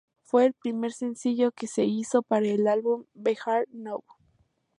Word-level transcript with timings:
Fue 0.23 0.47
el 0.47 0.53
primer 0.53 0.93
sencillo 0.93 1.51
que 1.51 1.67
se 1.67 1.85
hizo 1.85 2.23
para 2.23 2.47
el 2.47 2.67
álbum 2.67 3.05
Be 3.13 3.37
Here 3.45 3.67
Now. 3.71 4.03